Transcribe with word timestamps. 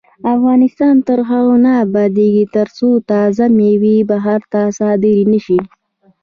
افغانستان 0.35 0.95
تر 1.07 1.19
هغو 1.29 1.55
نه 1.65 1.71
ابادیږي، 1.85 2.45
ترڅو 2.55 2.89
تازه 3.11 3.45
میوې 3.57 3.97
بهر 4.11 4.39
ته 4.51 4.61
صادرې 4.79 5.23
نشي. 5.31 5.59